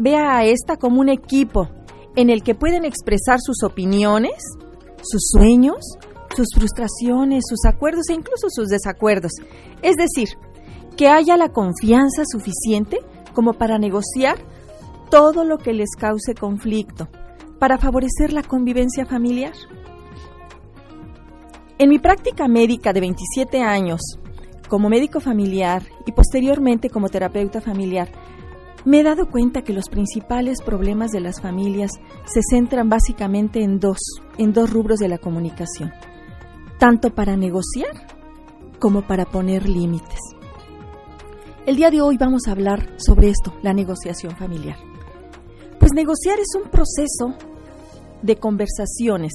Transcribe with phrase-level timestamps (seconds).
[0.00, 1.68] vea a esta como un equipo
[2.16, 4.42] en el que pueden expresar sus opiniones,
[5.02, 5.96] sus sueños,
[6.34, 9.32] sus frustraciones, sus acuerdos e incluso sus desacuerdos.
[9.82, 10.30] Es decir,
[10.96, 12.98] que haya la confianza suficiente
[13.34, 14.38] como para negociar
[15.10, 17.08] todo lo que les cause conflicto,
[17.58, 19.52] para favorecer la convivencia familiar.
[21.78, 24.00] En mi práctica médica de 27 años,
[24.68, 28.08] como médico familiar y posteriormente como terapeuta familiar,
[28.84, 31.90] me he dado cuenta que los principales problemas de las familias
[32.24, 33.98] se centran básicamente en dos,
[34.38, 35.92] en dos rubros de la comunicación,
[36.78, 38.06] tanto para negociar
[38.78, 40.18] como para poner límites.
[41.66, 44.78] El día de hoy vamos a hablar sobre esto, la negociación familiar.
[45.78, 47.34] Pues negociar es un proceso
[48.22, 49.32] de conversaciones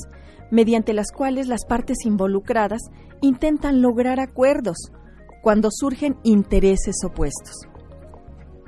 [0.52, 2.82] mediante las cuales las partes involucradas
[3.22, 4.78] intentan lograr acuerdos
[5.42, 7.56] cuando surgen intereses opuestos.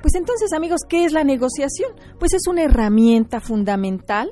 [0.00, 1.92] Pues entonces, amigos, ¿qué es la negociación?
[2.18, 4.30] Pues es una herramienta fundamental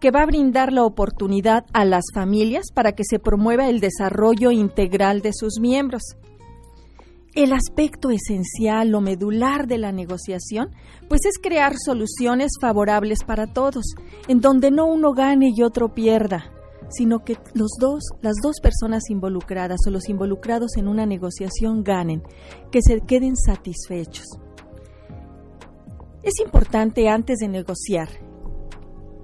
[0.00, 4.52] que va a brindar la oportunidad a las familias para que se promueva el desarrollo
[4.52, 6.02] integral de sus miembros.
[7.34, 10.70] El aspecto esencial o medular de la negociación,
[11.08, 13.94] pues es crear soluciones favorables para todos,
[14.28, 16.52] en donde no uno gane y otro pierda,
[16.90, 22.22] sino que los dos, las dos personas involucradas o los involucrados en una negociación ganen,
[22.70, 24.26] que se queden satisfechos.
[26.28, 28.10] Es importante antes de negociar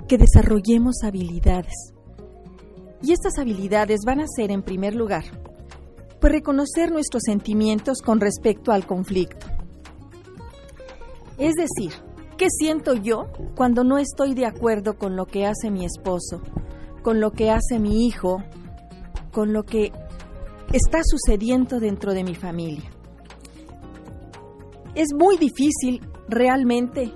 [0.09, 1.93] que desarrollemos habilidades.
[3.03, 5.25] Y estas habilidades van a ser, en primer lugar,
[6.19, 9.47] pues reconocer nuestros sentimientos con respecto al conflicto.
[11.37, 11.93] Es decir,
[12.39, 16.41] ¿qué siento yo cuando no estoy de acuerdo con lo que hace mi esposo,
[17.03, 18.43] con lo que hace mi hijo,
[19.31, 19.93] con lo que
[20.73, 22.91] está sucediendo dentro de mi familia?
[24.95, 27.13] Es muy difícil realmente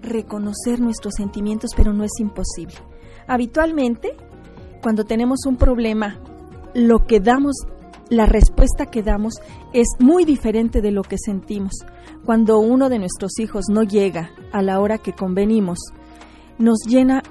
[0.00, 2.76] reconocer nuestros sentimientos, pero no es imposible.
[3.26, 4.16] Habitualmente,
[4.82, 6.20] cuando tenemos un problema,
[6.74, 7.56] lo que damos,
[8.08, 9.40] la respuesta que damos
[9.72, 11.72] es muy diferente de lo que sentimos.
[12.24, 15.78] Cuando uno de nuestros hijos no llega a la hora que convenimos,
[16.58, 17.22] nos llena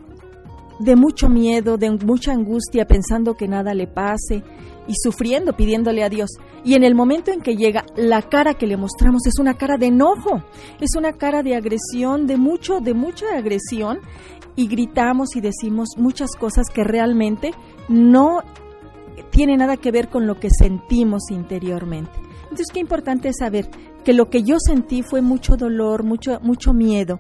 [0.79, 4.43] de mucho miedo, de mucha angustia, pensando que nada le pase
[4.87, 6.29] y sufriendo, pidiéndole a Dios.
[6.63, 9.77] Y en el momento en que llega, la cara que le mostramos es una cara
[9.77, 10.43] de enojo,
[10.79, 13.99] es una cara de agresión, de mucho, de mucha agresión,
[14.55, 17.51] y gritamos y decimos muchas cosas que realmente
[17.89, 18.41] no
[19.31, 22.11] tiene nada que ver con lo que sentimos interiormente.
[22.43, 23.69] Entonces, qué importante es saber
[24.05, 27.19] que lo que yo sentí fue mucho dolor, mucho, mucho miedo,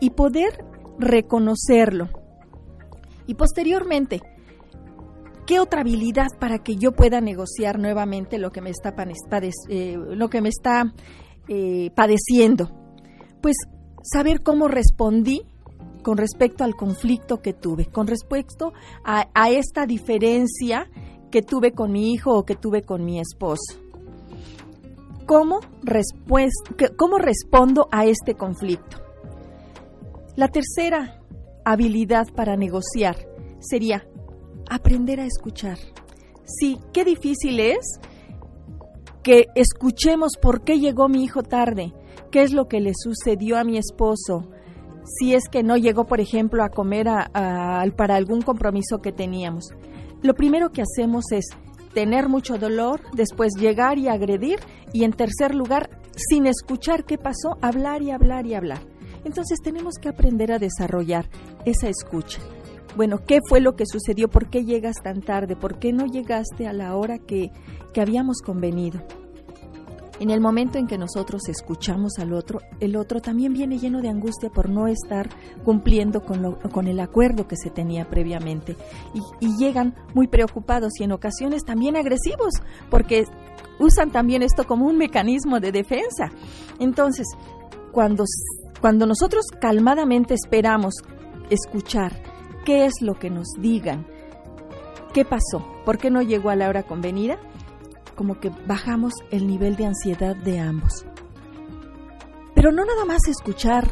[0.00, 0.64] y poder
[0.98, 2.08] reconocerlo.
[3.26, 4.20] Y posteriormente,
[5.46, 8.94] ¿Qué otra habilidad para que yo pueda negociar nuevamente lo que me está,
[9.70, 9.96] eh,
[11.48, 12.70] eh, padeciendo?
[13.40, 13.56] Pues
[14.02, 15.42] saber cómo respondí
[16.02, 18.72] con respecto al conflicto que tuve, con respecto
[19.04, 20.90] a, esta diferencia
[21.30, 23.80] que tuve con mi hijo o que tuve con mi esposo.
[25.26, 25.60] ¿Cómo,
[26.96, 28.98] ¿Cómo respondo a este conflicto?
[30.34, 31.20] La tercera
[31.64, 33.16] habilidad para negociar
[33.60, 34.06] sería
[34.68, 35.78] aprender a escuchar.
[36.44, 37.98] Sí, qué difícil es
[39.22, 41.92] que escuchemos por qué llegó mi hijo tarde,
[42.30, 44.48] qué es lo que le sucedió a mi esposo,
[45.04, 47.06] si es que no llegó, por ejemplo, a comer
[47.96, 49.70] para algún compromiso que teníamos.
[50.22, 51.46] Lo primero que hacemos es
[51.92, 54.60] tener mucho dolor, después llegar y agredir
[54.92, 58.80] y en tercer lugar, sin escuchar qué pasó, hablar y hablar y hablar.
[59.24, 61.28] Entonces tenemos que aprender a desarrollar
[61.64, 62.40] esa escucha
[62.96, 64.28] bueno, ¿qué fue lo que sucedió?
[64.28, 65.54] ¿Por qué llegas tan tarde?
[65.54, 67.52] ¿Por qué no llegaste a la hora que,
[68.00, 69.00] habíamos convenido?
[70.18, 74.08] En el momento en que nosotros escuchamos al otro, el otro también viene lleno de
[74.08, 75.28] angustia por no estar
[75.62, 78.76] cumpliendo con, con el acuerdo que se tenía previamente.
[79.12, 82.54] Y, y, llegan muy preocupados y en ocasiones también agresivos,
[82.88, 83.24] porque
[83.78, 86.30] usan también esto como un mecanismo de defensa.
[86.78, 87.26] Entonces,
[87.92, 88.24] cuando,
[88.80, 90.94] cuando nosotros calmadamente esperamos
[91.50, 92.35] escuchar,
[92.66, 94.06] qué es lo que nos digan.
[95.14, 95.64] ¿Qué pasó?
[95.86, 97.38] ¿Por qué no llegó a la hora convenida?
[98.16, 101.06] Como que bajamos el nivel de ansiedad de ambos.
[102.54, 103.88] Pero no nada más escuchar,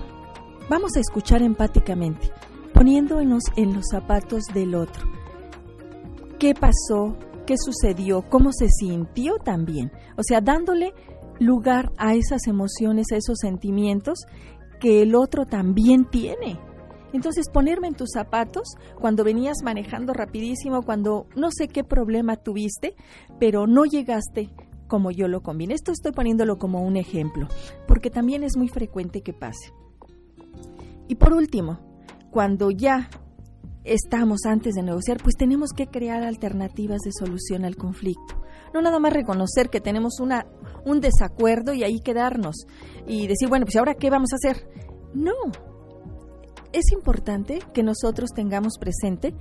[0.69, 2.31] vamos a escuchar empáticamente,
[2.75, 5.06] poniéndonos en los zapatos del otro.
[6.41, 7.17] ¿Qué pasó?
[7.47, 8.23] ¿Qué sucedió?
[8.29, 9.93] ¿Cómo se sintió también?
[10.17, 10.94] O sea, dándole
[11.38, 14.19] lugar a esas emociones, a esos sentimientos
[14.81, 16.59] que el otro también tiene.
[17.15, 22.97] Entonces ponerme en tus zapatos cuando venías manejando rapidísimo, cuando no sé qué problema tuviste,
[23.39, 24.51] pero no llegaste
[24.89, 25.75] como yo lo combiné.
[25.75, 27.49] Esto estoy poniéndolo como un ejemplo,
[27.87, 29.73] porque también es muy frecuente que pase.
[31.07, 31.79] Y por último,
[32.31, 33.09] cuando ya
[33.85, 38.43] estamos antes de negociar, pues tenemos que crear alternativas de solución al conflicto.
[38.73, 40.47] No nada más reconocer que tenemos una,
[40.85, 42.67] un desacuerdo y ahí quedarnos
[43.07, 44.69] y decir, bueno, pues ahora qué vamos a hacer.
[45.15, 45.33] No.
[46.75, 49.32] Es importante que nosotros tengamos presente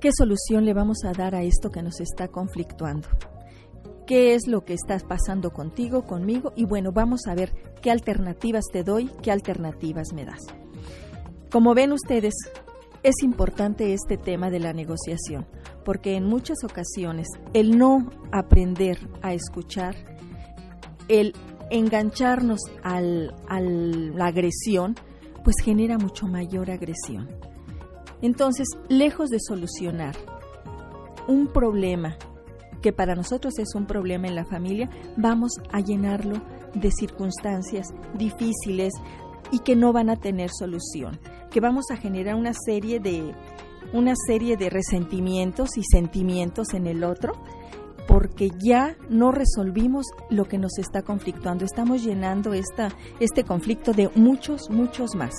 [0.00, 3.08] qué solución le vamos a dar a esto que nos está conflictuando.
[4.06, 6.52] ¿Qué es lo que estás pasando contigo, conmigo?
[6.54, 7.52] Y bueno, vamos a ver
[7.82, 10.38] qué alternativas te doy, qué alternativas me das.
[11.50, 12.34] Como ven ustedes,
[13.02, 15.46] es importante este tema de la negociación,
[15.84, 19.96] porque en muchas ocasiones el no aprender a escuchar,
[21.08, 21.34] el
[21.70, 24.94] engancharnos al, a la agresión,
[25.44, 27.28] pues genera mucho mayor agresión.
[28.22, 30.16] Entonces, lejos de solucionar
[31.28, 32.16] un problema
[32.82, 36.42] que para nosotros es un problema en la familia, vamos a llenarlo
[36.74, 38.92] de circunstancias difíciles
[39.52, 41.18] y que no van a tener solución
[41.54, 43.32] que vamos a generar una serie de
[43.92, 47.32] una serie de resentimientos y sentimientos en el otro
[48.06, 51.64] porque ya no resolvimos lo que nos está conflictuando.
[51.64, 52.88] Estamos llenando esta,
[53.20, 55.34] este conflicto de muchos, muchos más.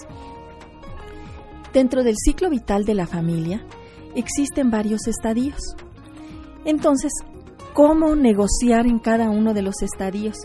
[1.73, 3.65] Dentro del ciclo vital de la familia
[4.15, 5.59] existen varios estadios.
[6.63, 7.11] Entonces,
[7.73, 10.37] ¿cómo negociar en cada uno de los estadios?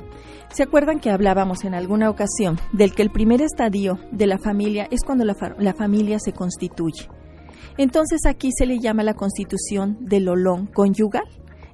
[0.52, 4.88] ¿Se acuerdan que hablábamos en alguna ocasión del que el primer estadio de la familia
[4.90, 7.08] es cuando la, la familia se constituye?
[7.78, 11.24] Entonces aquí se le llama la constitución del olón conyugal.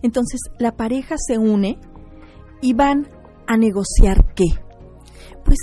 [0.06, 1.80] Entonces la pareja se une
[2.62, 3.08] y van
[3.48, 4.44] a negociar qué.
[5.44, 5.58] Pues,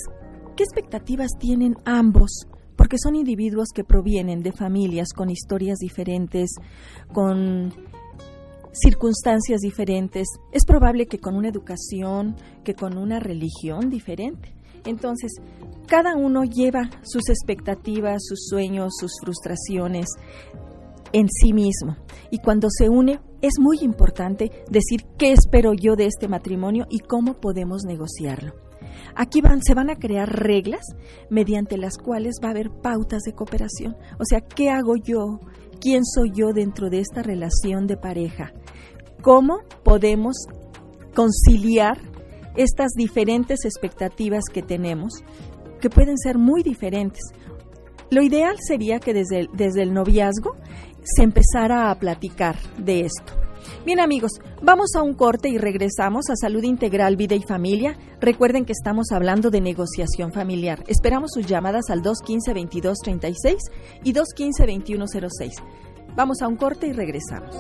[0.58, 2.46] ¿qué expectativas tienen ambos?
[2.76, 6.56] Porque son individuos que provienen de familias con historias diferentes,
[7.14, 7.72] con
[8.74, 12.36] circunstancias diferentes, es probable que con una educación,
[12.66, 14.54] que con una religión diferente.
[14.84, 15.32] Entonces,
[15.88, 20.08] cada uno lleva sus expectativas, sus sueños, sus frustraciones
[21.14, 21.96] en sí mismo.
[22.30, 27.00] Y cuando se une, es muy importante decir qué espero yo de este matrimonio y
[27.00, 28.54] cómo podemos negociarlo.
[29.16, 30.86] Aquí se van a crear reglas
[31.30, 33.98] mediante las cuales va a haber pautas de cooperación.
[34.18, 35.42] O sea, ¿qué hago yo?
[35.82, 38.54] ¿Quién soy yo dentro de esta relación de pareja?
[39.22, 40.38] ¿Cómo podemos
[41.14, 42.00] conciliar
[42.56, 45.22] estas diferentes expectativas que tenemos,
[45.82, 47.22] que pueden ser muy diferentes?
[48.10, 50.56] Lo ideal sería que desde desde el noviazgo
[51.04, 53.34] se empezara a platicar de esto.
[53.86, 57.98] Bien amigos, vamos a un corte y regresamos a Salud Integral, Vida y Familia.
[58.20, 60.84] Recuerden que estamos hablando de negociación familiar.
[60.88, 63.58] Esperamos sus llamadas al 215-2236
[64.04, 65.52] y 215-2106.
[66.16, 67.56] Vamos a un corte y regresamos.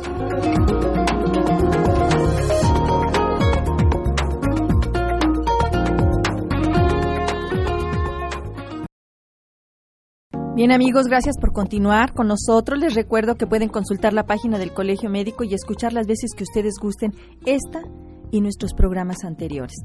[10.55, 12.77] Bien amigos, gracias por continuar con nosotros.
[12.77, 16.43] Les recuerdo que pueden consultar la página del Colegio Médico y escuchar las veces que
[16.43, 17.11] ustedes gusten
[17.43, 17.81] esta
[18.29, 19.77] y nuestros programas anteriores.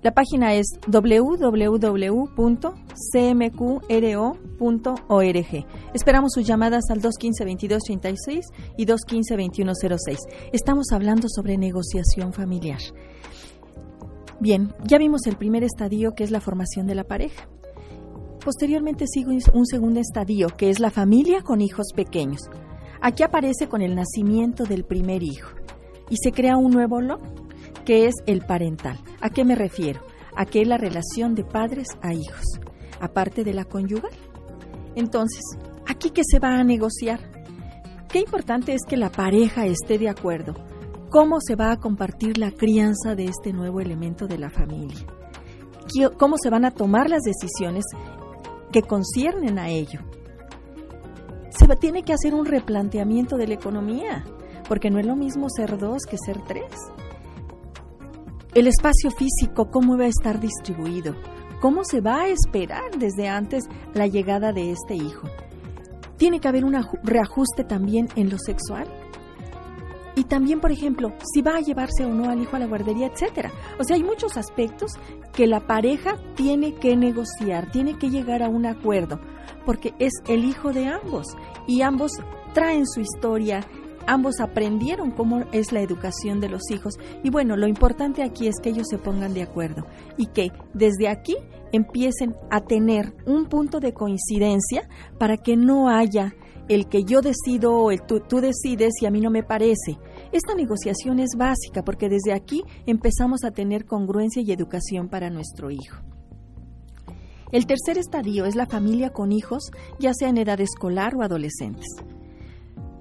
[0.00, 1.46] La página es www.cmqro.org.
[5.92, 8.40] Esperamos sus llamadas al 215-2236
[8.78, 10.16] y 215-2106.
[10.54, 12.80] Estamos hablando sobre negociación familiar.
[14.40, 17.50] Bien, ya vimos el primer estadio que es la formación de la pareja.
[18.46, 22.42] Posteriormente sigue un segundo estadio, que es la familia con hijos pequeños.
[23.00, 25.50] Aquí aparece con el nacimiento del primer hijo
[26.08, 27.18] y se crea un nuevo lo,
[27.84, 29.00] que es el parental.
[29.20, 30.00] ¿A qué me refiero?
[30.36, 32.60] A que es la relación de padres a hijos,
[33.00, 34.12] aparte de la conyugal.
[34.94, 35.42] Entonces,
[35.84, 37.18] ¿aquí qué se va a negociar?
[38.08, 40.54] Qué importante es que la pareja esté de acuerdo.
[41.10, 45.04] ¿Cómo se va a compartir la crianza de este nuevo elemento de la familia?
[46.16, 47.84] ¿Cómo se van a tomar las decisiones
[48.76, 50.00] que conciernen a ello.
[51.48, 54.22] Se tiene que hacer un replanteamiento de la economía,
[54.68, 56.74] porque no es lo mismo ser dos que ser tres.
[58.52, 61.14] El espacio físico, ¿cómo va a estar distribuido?
[61.62, 63.64] ¿Cómo se va a esperar desde antes
[63.94, 65.26] la llegada de este hijo?
[66.18, 68.86] Tiene que haber un reajuste también en lo sexual.
[70.16, 73.08] Y también, por ejemplo, si va a llevarse o no al hijo a la guardería,
[73.08, 73.52] etcétera.
[73.78, 74.92] O sea, hay muchos aspectos
[75.34, 79.20] que la pareja tiene que negociar, tiene que llegar a un acuerdo,
[79.66, 81.26] porque es el hijo de ambos
[81.66, 82.12] y ambos
[82.54, 83.60] traen su historia,
[84.06, 88.54] ambos aprendieron cómo es la educación de los hijos y bueno, lo importante aquí es
[88.62, 89.84] que ellos se pongan de acuerdo
[90.16, 91.36] y que desde aquí
[91.72, 96.34] empiecen a tener un punto de coincidencia para que no haya
[96.68, 99.98] el que yo decido o el tú, tú, decides y a mí no me parece.
[100.32, 105.70] Esta negociación es básica porque desde aquí empezamos a tener congruencia y educación para nuestro
[105.70, 105.98] hijo.
[107.52, 109.70] El tercer estadio es la familia con hijos,
[110.00, 111.86] ya sea en edad escolar o adolescentes.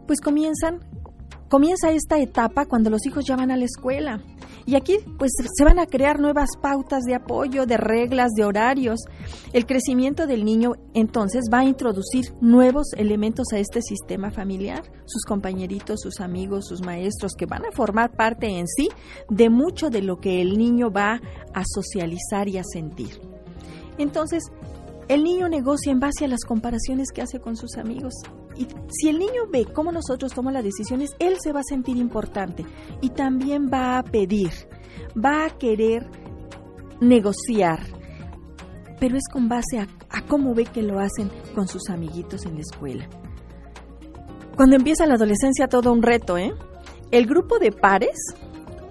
[0.05, 0.81] Pues comienzan,
[1.49, 4.21] comienza esta etapa cuando los hijos ya van a la escuela.
[4.67, 8.99] Y aquí pues se van a crear nuevas pautas de apoyo, de reglas, de horarios.
[9.53, 15.23] El crecimiento del niño entonces va a introducir nuevos elementos a este sistema familiar, sus
[15.23, 18.89] compañeritos, sus amigos, sus maestros, que van a formar parte en sí
[19.29, 21.21] de mucho de lo que el niño va
[21.53, 23.21] a socializar y a sentir.
[23.99, 24.43] Entonces,
[25.07, 28.15] el niño negocia en base a las comparaciones que hace con sus amigos.
[28.57, 31.97] Y si el niño ve cómo nosotros tomamos las decisiones, él se va a sentir
[31.97, 32.65] importante
[33.01, 34.51] y también va a pedir,
[35.13, 36.09] va a querer
[37.01, 37.79] negociar,
[38.99, 42.55] pero es con base a, a cómo ve que lo hacen con sus amiguitos en
[42.55, 43.09] la escuela.
[44.55, 46.53] Cuando empieza la adolescencia, todo un reto, ¿eh?
[47.11, 48.17] El grupo de pares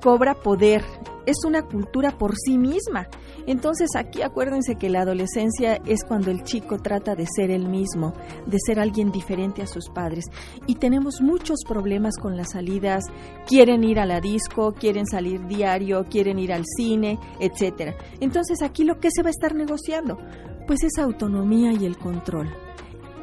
[0.02, 0.84] cobra poder,
[1.24, 3.08] es una cultura por sí misma
[3.46, 8.14] entonces aquí acuérdense que la adolescencia es cuando el chico trata de ser el mismo,
[8.46, 10.24] de ser alguien diferente a sus padres.
[10.66, 13.04] Y tenemos muchos problemas con las salidas,
[13.46, 17.94] quieren ir a la disco, quieren salir diario, quieren ir al cine, etcétera.
[18.20, 20.18] Entonces aquí lo que se va a estar negociando,
[20.66, 22.48] pues es autonomía y el control.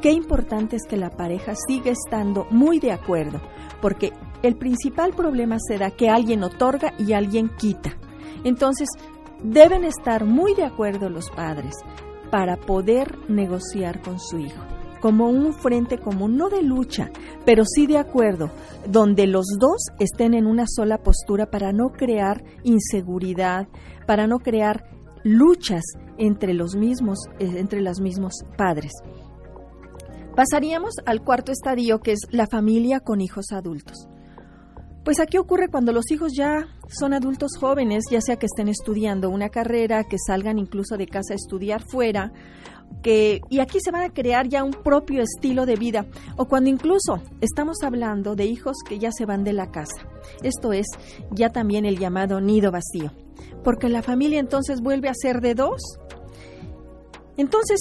[0.00, 3.40] Qué importante es que la pareja siga estando muy de acuerdo,
[3.80, 4.12] porque
[4.42, 7.96] el principal problema será que alguien otorga y alguien quita.
[8.42, 8.88] Entonces,
[9.42, 11.74] Deben estar muy de acuerdo los padres
[12.30, 14.62] para poder negociar con su hijo,
[15.00, 17.10] como un frente común, no de lucha,
[17.44, 18.50] pero sí de acuerdo,
[18.86, 23.66] donde los dos estén en una sola postura para no crear inseguridad,
[24.06, 24.84] para no crear
[25.24, 25.82] luchas
[26.18, 28.92] entre los mismos, eh, entre los mismos padres.
[30.36, 34.08] Pasaríamos al cuarto estadio, que es la familia con hijos adultos.
[35.04, 39.30] Pues aquí ocurre cuando los hijos ya son adultos jóvenes, ya sea que estén estudiando
[39.30, 42.32] una carrera, que salgan incluso de casa a estudiar fuera,
[43.02, 46.06] que y aquí se van a crear ya un propio estilo de vida
[46.36, 50.06] o cuando incluso estamos hablando de hijos que ya se van de la casa.
[50.44, 50.86] Esto es
[51.32, 53.10] ya también el llamado nido vacío,
[53.64, 55.82] porque la familia entonces vuelve a ser de dos.
[57.36, 57.80] Entonces,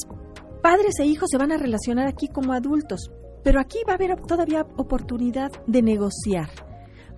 [0.63, 3.11] padres e hijos se van a relacionar aquí como adultos,
[3.43, 6.70] pero aquí va a haber todavía oportunidad de negociar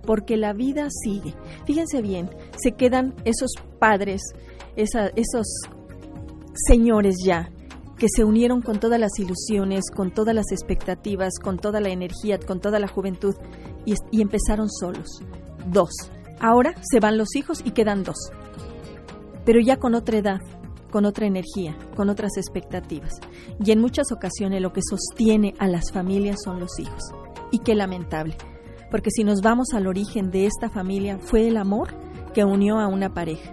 [0.06, 1.34] porque la vida sigue.
[1.66, 4.22] Fíjense bien, se quedan esos padres,
[4.76, 5.46] esos
[6.66, 7.50] señores ya,
[7.98, 12.38] que se unieron con todas las ilusiones, con todas las expectativas, con toda la energía,
[12.38, 13.34] con toda la juventud,
[13.84, 15.20] y, empezaron solos.
[15.70, 15.90] Dos.
[16.40, 18.16] Ahora se van los hijos y quedan dos.
[19.44, 20.40] Pero ya con otra edad,
[20.90, 23.14] con otra energía, con otras expectativas.
[23.64, 27.02] Y en muchas ocasiones lo que sostiene a las familias son los hijos.
[27.52, 28.36] Y qué lamentable
[28.94, 31.96] porque si nos vamos al origen de esta familia fue el amor
[32.32, 33.52] que unió a una pareja.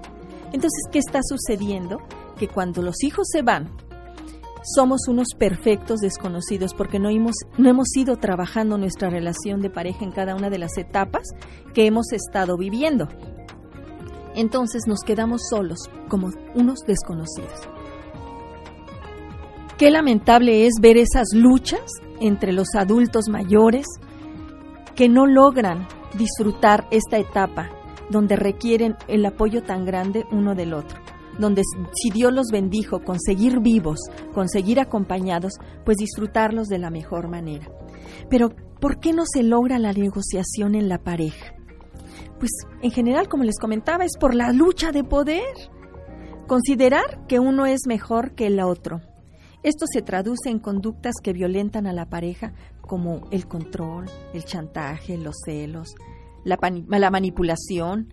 [0.53, 1.97] Entonces, ¿qué está sucediendo?
[2.37, 3.71] Que cuando los hijos se van,
[4.75, 10.05] somos unos perfectos desconocidos porque no hemos, no hemos ido trabajando nuestra relación de pareja
[10.05, 11.23] en cada una de las etapas
[11.73, 13.07] que hemos estado viviendo.
[14.35, 17.67] Entonces nos quedamos solos como unos desconocidos.
[19.79, 21.81] Qué lamentable es ver esas luchas
[22.19, 23.87] entre los adultos mayores,
[25.01, 27.71] que no logran disfrutar esta etapa
[28.11, 30.99] donde requieren el apoyo tan grande uno del otro,
[31.39, 31.63] donde
[31.95, 33.97] si Dios los bendijo con seguir vivos,
[34.31, 35.53] con seguir acompañados,
[35.85, 37.67] pues disfrutarlos de la mejor manera.
[38.29, 41.55] Pero, ¿por qué no se logra la negociación en la pareja?
[42.37, 42.51] Pues
[42.83, 45.55] en general, como les comentaba, es por la lucha de poder.
[46.45, 49.01] Considerar que uno es mejor que el otro.
[49.63, 55.17] Esto se traduce en conductas que violentan a la pareja como el control, el chantaje,
[55.17, 55.95] los celos,
[56.43, 56.57] la,
[56.87, 58.09] la manipulación,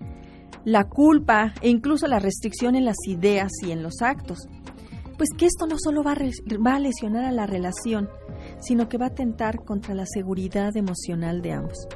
[0.65, 4.49] la culpa e incluso la restricción en las ideas y en los actos.
[5.17, 6.17] Pues que esto no solo va a,
[6.65, 8.09] va a lesionar a la relación,
[8.61, 11.89] sino que va a atentar contra la seguridad emocional de ambos.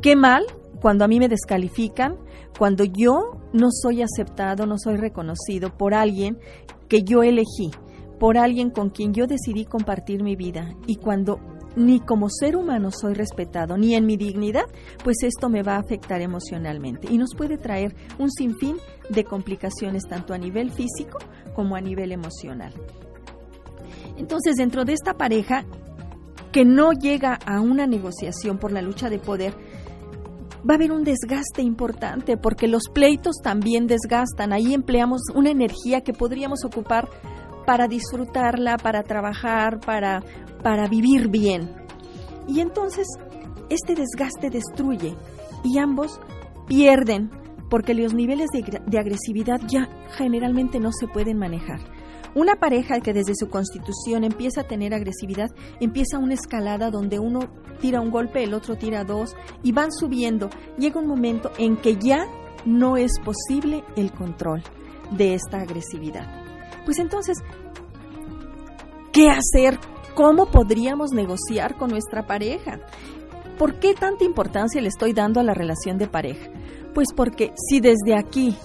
[0.00, 0.46] Qué mal
[0.80, 2.16] cuando a mí me descalifican,
[2.58, 6.38] cuando yo no soy aceptado, no soy reconocido por alguien
[6.88, 7.70] que yo elegí,
[8.18, 11.40] por alguien con quien yo decidí compartir mi vida y cuando
[11.76, 14.64] ni como ser humano soy respetado, ni en mi dignidad,
[15.04, 18.76] pues esto me va a afectar emocionalmente y nos puede traer un sinfín
[19.08, 21.18] de complicaciones tanto a nivel físico
[21.54, 22.72] como a nivel emocional.
[24.16, 25.64] Entonces, dentro de esta pareja
[26.52, 29.54] que no llega a una negociación por la lucha de poder,
[30.68, 34.52] va a haber un desgaste importante porque los pleitos también desgastan.
[34.52, 37.08] Ahí empleamos una energía que podríamos ocupar
[37.66, 40.22] para disfrutarla, para trabajar, para,
[40.62, 41.74] para vivir bien.
[42.48, 43.06] Y entonces
[43.68, 45.16] este desgaste destruye
[45.64, 46.20] y ambos
[46.66, 47.30] pierden
[47.70, 51.80] porque los niveles de, de, agresividad ya generalmente no se pueden manejar.
[52.34, 55.48] Una pareja que desde su constitución empieza a tener agresividad,
[55.80, 57.40] empieza una escalada donde uno
[57.80, 60.48] tira un golpe, el otro tira dos y van subiendo.
[60.78, 62.26] Llega un momento en que ya
[62.64, 64.62] no es posible el control
[65.10, 66.41] de esta agresividad.
[66.84, 67.38] Pues entonces,
[69.12, 69.78] ¿qué hacer?
[70.14, 72.80] ¿Cómo podríamos negociar con nuestra pareja?
[73.58, 76.50] ¿Por qué tanta importancia le estoy dando a la relación de pareja?
[76.94, 78.56] Pues porque si desde aquí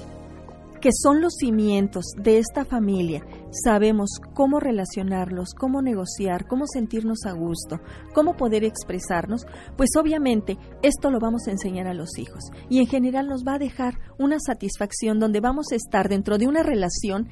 [0.81, 7.31] que son los cimientos de esta familia, sabemos cómo relacionarlos, cómo negociar, cómo sentirnos a
[7.31, 7.79] gusto,
[8.13, 9.45] cómo poder expresarnos,
[9.75, 13.55] pues obviamente esto lo vamos a enseñar a los hijos y en general nos va
[13.55, 17.27] a dejar una satisfacción donde vamos a estar dentro de una relación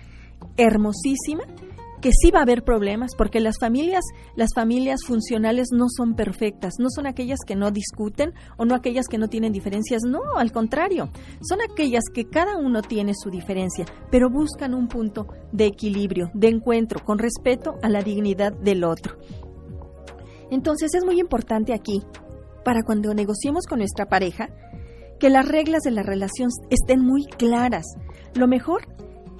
[0.57, 1.43] hermosísima
[2.05, 4.03] que sí va a haber problemas porque las familias,
[4.35, 9.07] las familias funcionales no son perfectas, no son aquellas que no discuten o no aquellas
[9.07, 11.09] que no tienen diferencias, no, al contrario,
[11.41, 16.49] son aquellas que cada uno tiene su diferencia, pero buscan un punto de equilibrio, de
[16.49, 19.17] encuentro, con respeto a la dignidad del otro.
[20.51, 22.03] Entonces es muy importante aquí,
[22.63, 24.49] para cuando negociemos con nuestra pareja,
[25.19, 27.85] que las reglas de la relación estén muy claras.
[28.35, 28.83] Lo mejor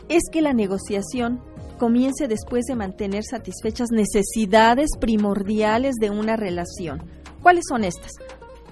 [0.10, 1.42] es que la negociación
[1.78, 7.04] comience después de mantener satisfechas necesidades primordiales de una relación.
[7.42, 8.12] ¿Cuáles son estas?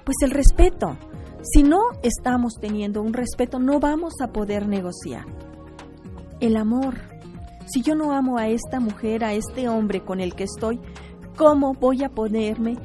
[0.04, 0.96] Pues el respeto.
[1.42, 5.26] Si no estamos teniendo un respeto, no vamos a poder negociar.
[6.40, 6.94] El amor.
[7.66, 10.80] Si yo no amo a esta mujer, a este hombre con el que estoy,
[11.36, 12.76] ¿cómo voy a ponerme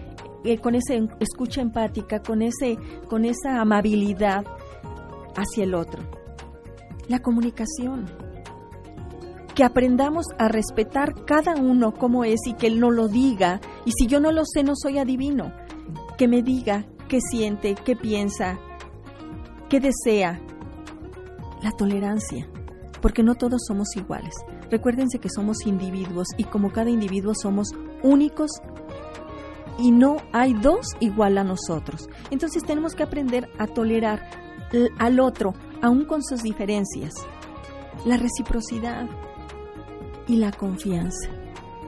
[0.44, 2.78] eh, con esa escucha empática, con, ese,
[3.08, 4.46] con esa amabilidad
[5.36, 6.02] hacia el otro?
[7.08, 8.06] La comunicación
[9.60, 13.60] que aprendamos a respetar cada uno como es y que él no lo diga.
[13.84, 15.52] Y si yo no lo sé, no soy adivino.
[16.18, 18.58] Que me diga qué siente, qué piensa,
[19.68, 20.40] qué desea.
[21.62, 22.48] La tolerancia,
[23.02, 24.34] porque no todos somos iguales.
[24.72, 28.52] Recuérdense que somos individuos y como cada individuo somos únicos
[29.78, 32.08] y no hay dos igual a nosotros.
[32.32, 34.22] Entonces tenemos que aprender a tolerar
[35.00, 37.12] al otro, aun con sus diferencias.
[38.06, 39.10] La reciprocidad,
[40.30, 41.30] y la confianza.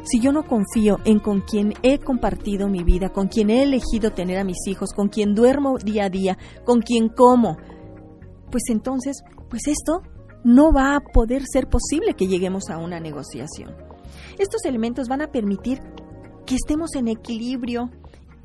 [0.03, 4.11] Si yo no confío en con quien he compartido mi vida, con quien he elegido
[4.11, 7.57] tener a mis hijos, con quien duermo día a día, con quien como,
[8.49, 10.01] pues entonces, pues esto
[10.43, 13.75] no va a poder ser posible que lleguemos a una negociación.
[14.39, 15.79] Estos elementos van a permitir
[16.47, 17.91] que estemos en equilibrio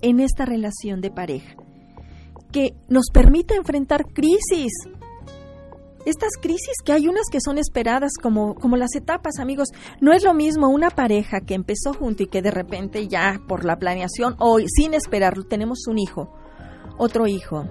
[0.02, 1.56] en esta relación de pareja,
[2.52, 4.72] que nos permita enfrentar crisis,
[6.06, 9.68] estas crisis que hay unas que son esperadas como, como las etapas, amigos.
[10.00, 13.64] No es lo mismo una pareja que empezó junto y que de repente ya por
[13.64, 16.32] la planeación o sin esperarlo tenemos un hijo,
[16.96, 17.68] otro hijo.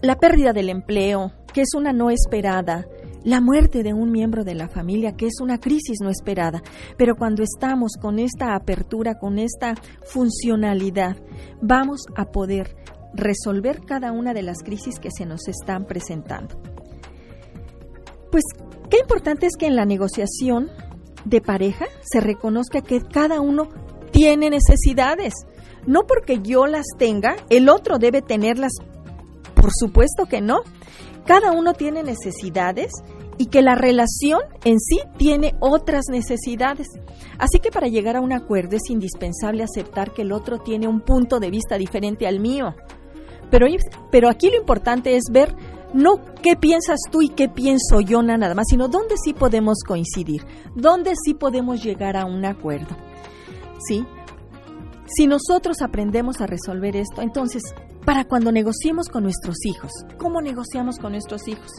[0.00, 2.86] La pérdida del empleo, que es una no esperada,
[3.24, 6.62] la muerte de un miembro de la familia, que es una crisis no esperada.
[6.96, 11.16] Pero cuando estamos con esta apertura, con esta funcionalidad,
[11.60, 12.76] vamos a poder
[13.14, 16.73] resolver cada una de las crisis que se nos están presentando.
[18.30, 18.44] Pues
[18.90, 20.70] qué importante es que en la negociación
[21.24, 23.68] de pareja se reconozca que cada uno
[24.10, 25.34] tiene necesidades.
[25.86, 28.72] No porque yo las tenga, el otro debe tenerlas.
[29.54, 30.60] Por supuesto que no.
[31.26, 32.92] Cada uno tiene necesidades
[33.38, 36.88] y que la relación en sí tiene otras necesidades.
[37.38, 41.00] Así que para llegar a un acuerdo es indispensable aceptar que el otro tiene un
[41.00, 42.74] punto de vista diferente al mío.
[43.50, 43.66] Pero,
[44.10, 45.54] pero aquí lo importante es ver
[45.94, 50.44] no qué piensas tú y qué pienso yo nada más, sino dónde sí podemos coincidir,
[50.74, 52.96] dónde sí podemos llegar a un acuerdo.
[53.88, 54.04] ¿Sí?
[55.06, 57.62] Si nosotros aprendemos a resolver esto, entonces,
[58.04, 61.70] para cuando negociemos con nuestros hijos, ¿cómo negociamos con nuestros hijos?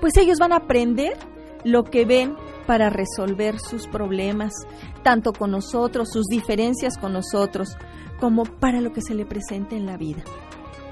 [0.00, 1.16] Pues ellos van a aprender
[1.64, 4.52] lo que ven para resolver sus problemas,
[5.02, 7.76] tanto con nosotros, sus diferencias con nosotros,
[8.20, 10.22] como para lo que se le presente en la vida.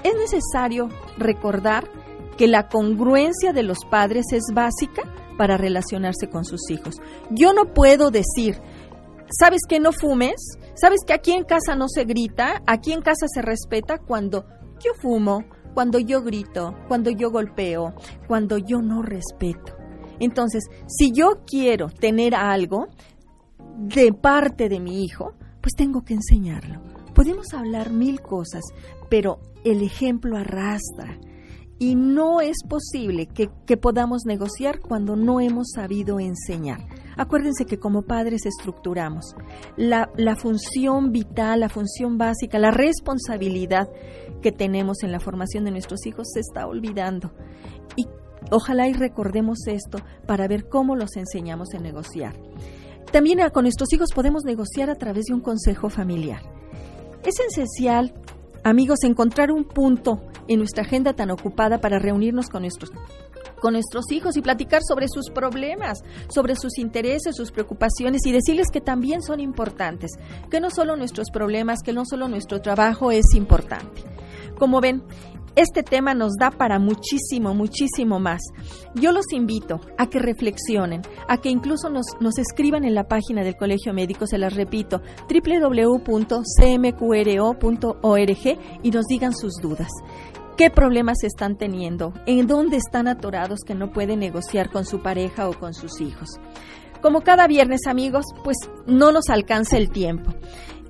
[0.03, 1.89] Es necesario recordar
[2.37, 5.03] que la congruencia de los padres es básica
[5.37, 7.01] para relacionarse con sus hijos.
[7.31, 8.61] Yo no puedo decir,
[9.39, 10.35] ¿sabes que no fumes?
[10.75, 12.61] ¿Sabes que aquí en casa no se grita?
[12.67, 14.45] Aquí en casa se respeta cuando
[14.83, 17.93] yo fumo, cuando yo grito, cuando yo golpeo,
[18.27, 19.75] cuando yo no respeto.
[20.19, 22.87] Entonces, si yo quiero tener algo
[23.77, 26.81] de parte de mi hijo, pues tengo que enseñarlo.
[27.13, 28.63] Podemos hablar mil cosas,
[29.09, 31.17] pero el ejemplo arrastra
[31.77, 36.79] y no es posible que, podamos negociar cuando no hemos sabido enseñar.
[37.17, 39.35] Acuérdense que como padres estructuramos
[39.77, 43.89] la, la, función vital, la función básica, la responsabilidad
[44.41, 47.31] que tenemos en la formación de nuestros hijos se está olvidando.
[47.95, 48.07] Y
[48.51, 52.35] ojalá y recordemos esto para ver cómo los enseñamos a negociar.
[53.11, 56.41] También con nuestros hijos podemos negociar a través de un consejo familiar.
[57.23, 58.13] Es esencial,
[58.65, 62.91] amigos, encontrar un punto en nuestra agenda tan ocupada para reunirnos con nuestros
[63.61, 68.67] con nuestros hijos y platicar sobre sus problemas, sobre sus intereses, sus preocupaciones y decirles
[68.71, 70.11] que también son importantes,
[70.51, 74.03] que no solo nuestros problemas, que no solo nuestro trabajo es importante.
[74.59, 75.03] Como ven,
[75.55, 78.41] este tema nos da para muchísimo, muchísimo más.
[78.93, 82.05] Yo los invito a que reflexionen, a que incluso nos,
[82.37, 86.39] escriban en la página del Colegio Médico, se las repito, www.cmqro.org
[88.83, 89.89] y nos digan sus dudas.
[90.57, 92.13] ¿Qué problemas están teniendo?
[92.25, 96.29] ¿En dónde están atorados que no pueden negociar con su pareja o con sus hijos?
[97.01, 100.33] Como cada viernes, amigos, pues no nos alcanza el tiempo.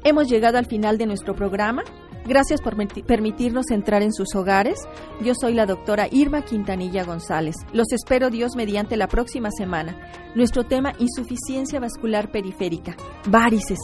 [0.03, 1.83] Hemos llegado al final de nuestro programa.
[2.25, 4.79] Gracias por permitirnos entrar en sus hogares.
[5.21, 7.55] Yo soy la doctora Irma Quintanilla González.
[7.71, 9.95] Los espero Dios mediante la próxima semana.
[10.33, 12.95] Nuestro tema insuficiencia vascular periférica,
[13.29, 13.77] varices.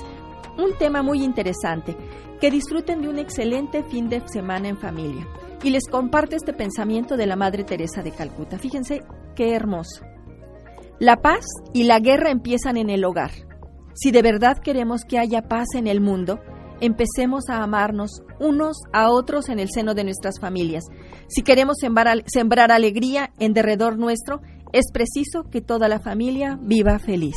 [0.58, 1.96] Un tema muy interesante.
[2.40, 5.28] Que disfruten de un excelente fin de semana en familia.
[5.62, 8.58] Y les comparto este pensamiento de la Madre Teresa de Calcuta.
[8.58, 9.02] Fíjense
[9.36, 10.04] qué hermoso.
[10.98, 13.32] La paz y la guerra empiezan en el hogar.
[13.94, 16.40] Si de verdad queremos que haya paz en el mundo,
[16.82, 20.84] empecemos a amarnos unos a otros en el seno de nuestras familias.
[21.28, 24.42] Si queremos sembrar, alegría en derredor nuestro,
[24.74, 27.36] es preciso que toda la familia viva feliz.